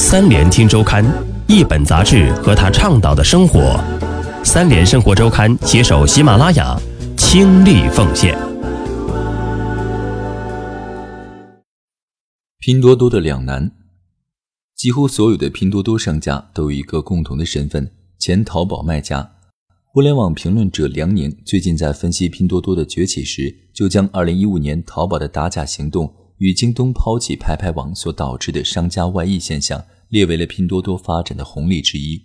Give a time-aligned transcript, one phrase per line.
[0.00, 1.04] 三联听周刊，
[1.48, 3.76] 一本杂志和他倡导的生活。
[4.44, 6.80] 三联生活周刊携手喜马拉雅，
[7.16, 8.38] 倾力奉献。
[12.60, 13.72] 拼多多的两难，
[14.76, 17.90] 几乎所有的拼多多商家都有一个共同的身份——
[18.20, 19.32] 前淘宝卖家。
[19.92, 32.22] 互联网评论者梁宁最近在分析拼多多的崛起时，就将2015年淘宝的打假行动与京东抛弃拍拍网所导致的商家外溢现象列为了拼多多发展的红利之一。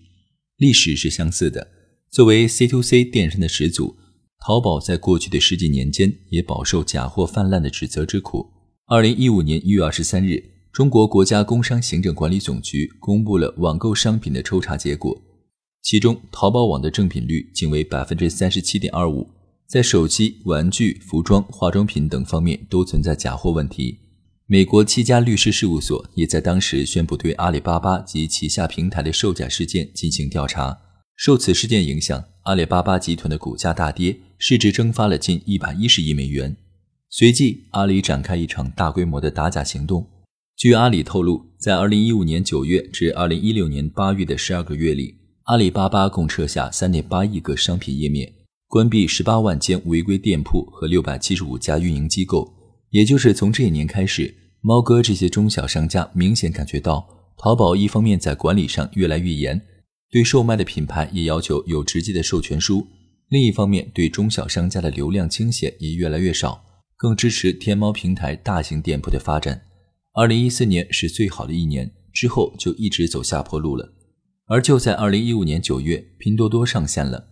[0.58, 1.68] 历史是相似的，
[2.10, 3.98] 作为 C to C 电商的始祖，
[4.40, 8.48] 淘宝在过去的十几年间也饱受假货泛滥的指责之苦。
[8.88, 15.20] 2015年1月23日，中国国家工商行政管理总局公布了网购商品的抽查结果。
[15.82, 19.28] 其中，淘宝网的正品率仅为百分之三十七点二五，
[19.68, 24.00] 在手机、玩具、服装、化妆品等方面都存在假货问题。
[24.54, 30.78] 美国七家律师事务所也在当时宣布对阿里巴巴及旗下平台的售假事件进行调查。
[31.16, 36.56] 受此事件影响，阿里巴巴集团的股价大跌，市值蒸发了近一百一十亿美元。
[37.10, 40.08] 随即，阿里展开一场大规模的打假行动。
[40.56, 48.32] 据阿里透露，在二零一五年九月至二零一六年八月的十二个月里，阿里巴巴共撤下三点八亿个商品页面，
[48.68, 52.54] 关闭十八万间违规店铺和六百七十五家运营机构。
[52.92, 54.32] 也就是从这一年开始，
[54.66, 57.06] 猫哥这些中小商家明显感觉到，
[57.38, 59.62] 淘宝一方面在管理上越来越严，
[60.10, 62.88] 对售卖的品牌也要求有直接的授权书；
[63.28, 66.64] 另一方面，对中小商家的流量倾斜也越来越少，
[66.96, 69.64] 更支持天猫平台大型店铺的发展。
[70.14, 73.92] 二零一四年是最好的一年，之后就一直走下坡路了。
[74.46, 77.28] 而就在二零一五年九月，拼多多上线了。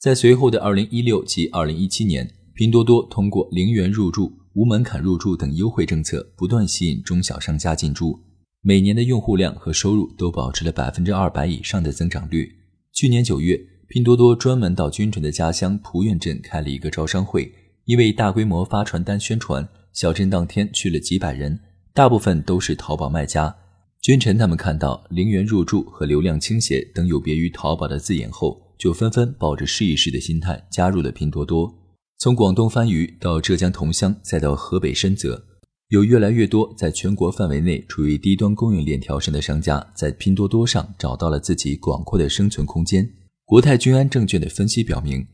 [0.00, 8.18] 在随后的二零一六及二零一七年，拼多多通过零元入驻、无门槛入驻等优惠政策，不断吸引中小商家进驻，
[8.62, 12.50] 每年的用户量和收入都保持了百分之二百以上的增长率。
[12.90, 17.52] 去年九月，拼多多专门到君臣的家乡蒲院镇开了一个招商会，
[17.84, 21.60] 因为大规模发传单宣传，小镇当天去了几百人，
[21.92, 23.54] 大部分都是淘宝卖家。
[24.00, 31.70] 君臣他们看到“零元入驻”和“流量倾斜”等有别于淘宝的字眼后，就纷纷抱着试一试的心态加入了拼多多。
[32.18, 35.44] 从广东番禺到浙江桐乡，再到河北深泽，
[35.88, 43.06] 有越来越多在全国范围内处于低端供应链条上的商家，在拼多多上找到了自己广阔的生存空间。
[43.44, 45.26] 国泰君安证券的分析表明，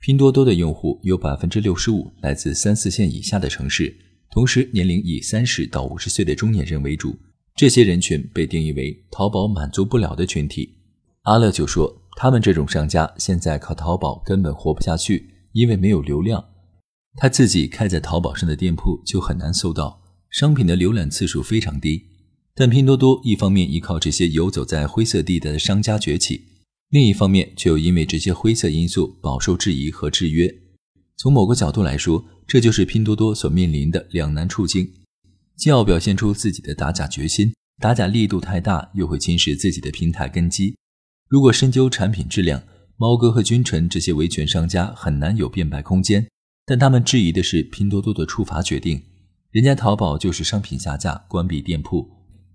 [0.00, 3.96] 拼多多的用户有百分之六十五来自三四线以下的城市，
[4.30, 7.16] 同时年龄以三十到五十岁的中年人为主。
[7.54, 10.70] 这些人群被定义为淘宝满足不了的群体。
[11.22, 16.44] 阿乐就说，他们这种商家现在靠淘宝根本活不下去，因为没有流量。
[17.14, 22.04] 他自己开在淘宝上的店铺就很难搜到商品的浏览次数非常低。
[22.54, 26.44] 但拼多多一方面依靠这些游走在灰色地带的商家崛起，
[26.90, 30.54] 另一方面却又因为这些灰色因素饱受质疑和制约。
[31.16, 34.90] 从某个角度来说，这就是拼多多所面临的两难处境。
[35.56, 40.76] 既要表现出自己的打假决心，打假力度太大又会侵蚀自己的平台根基。
[41.28, 42.62] 如果深究产品质量，
[42.96, 46.26] 猫哥和君臣这些维权商家很难有辩白空间。
[46.64, 49.00] 但他们质疑的是拼多多的处罚决定，
[49.52, 52.10] 人家淘宝就是商品下架、关闭店铺，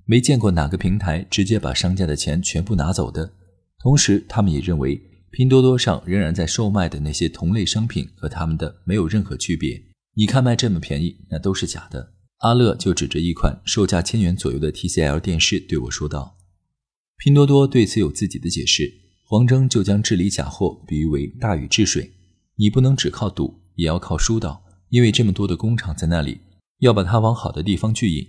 [0.06, 3.32] 没见过哪个平台直接把商家的钱全部拿走的。
[3.80, 9.82] 同时，他们也认为拼多多上仍然在售卖的那些同类商品和他们的没有任何区别。
[10.16, 12.12] 你看卖这么便宜，那都是假的。
[12.40, 16.36] 阿乐就指着一款售价千元左右的 TCL 电视对我说道
[17.18, 18.92] ：“拼多多对此有自己的解释，
[19.32, 22.12] 黄峥就将治理假货比喻为大禹治水，
[22.58, 26.38] 你不能只靠堵，也要靠疏导，因为这么多的工厂在那里，
[26.80, 28.28] 要把它往好的地方去引。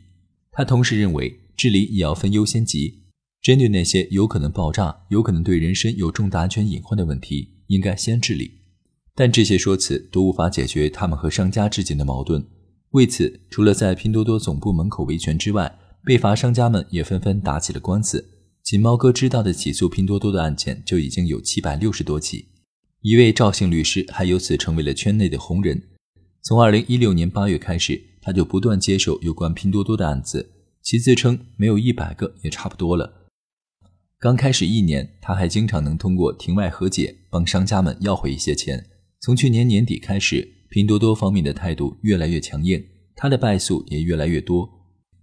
[0.53, 3.03] 他同时认为，治理也要分优先级，
[3.43, 8.61] 针对那些有可能爆炸、有可能对人身有重大安全隐患的问题，应该先治理。
[9.17, 12.47] 但这些说辞都无法解决他们和商家之间的矛盾。”
[12.95, 18.32] 为此，除了在拼多多总部门口维权之外，被罚商家们也纷纷打起了官司。
[18.63, 22.47] 仅猫哥知道的起诉拼多多的案件就已经有七百六十多起。
[23.01, 25.83] 一位赵姓律师还由此成为了圈内的红人。
[26.43, 33.29] 从二零一六年八月开始，他就不断接手有关拼多多的案子，其自称没有一百个也差不多了。
[34.19, 38.87] 刚开始一年，他还经常能通过庭外和解帮商家们要回一些钱。
[39.21, 40.63] 从去年年底开始。
[40.73, 42.83] 拼多多方面的态度越来越强硬，
[43.15, 44.67] 他的败诉也越来越多，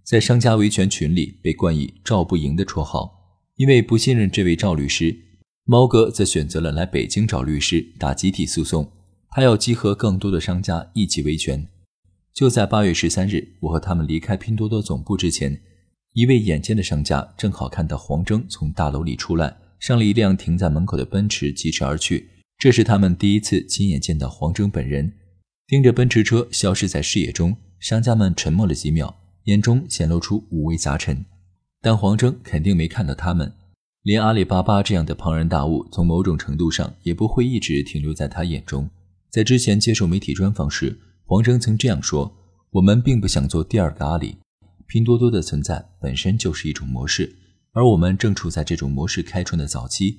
[0.04, 3.19] 在商家维权群里被冠以“赵不赢”的绰号。
[3.60, 5.14] 因为不信任这位赵律师，
[5.64, 8.90] 猫哥则选择了来北京找律师打集体诉讼。
[9.28, 11.68] 他要集合更多的商家一起维权。
[12.32, 15.60] 就在八月十三日，我和他们离开拼多多总部之前，
[16.14, 22.30] 一位眼尖的商家正好看到黄峥从大楼里出来，上了一辆停在门口的奔驰疾驰而去。
[22.56, 25.12] 这是他们第一次亲眼见到黄峥本人，
[25.66, 27.54] 盯着奔驰车消失在视野中。
[27.78, 29.14] 商家们沉默了几秒，
[29.44, 31.26] 眼中显露出五味杂陈。
[31.82, 33.52] 但黄峥肯定没看到他们，
[34.02, 38.88] 连阿里巴巴这样的庞然大物，从某种程度上也不会一直停留在他眼中。
[39.30, 42.36] 在之前接受媒体专访时，黄峥曾这样说
[42.72, 44.36] ：“我们并不想做第二个阿里，
[44.86, 47.34] 拼多多的存在本身就是一种模式，
[47.72, 50.18] 而我们正处在这种模式开创的早期。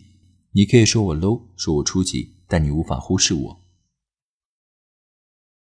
[0.53, 3.60] 你可以说我 low，说我初级，但你无法忽视我。